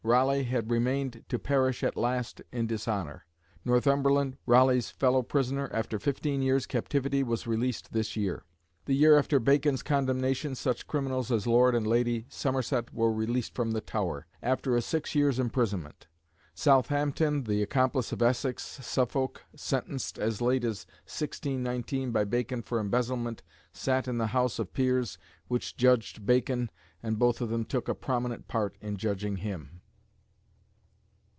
[0.03, 3.23] Raleigh had remained to perish at last in dishonour.
[3.63, 8.43] Northumberland, Raleigh's fellow prisoner, after fifteen years' captivity, was released this year.
[8.85, 13.71] The year after Bacon's condemnation such criminals as Lord and Lady Somerset were released from
[13.73, 16.07] the Tower, after a six years' imprisonment.
[16.55, 23.43] Southampton, the accomplice of Essex, Suffolk, sentenced as late as 1619 by Bacon for embezzlement,
[23.71, 26.71] sat in the House of Peers which judged Bacon,
[27.03, 29.77] and both of them took a prominent part in judging him.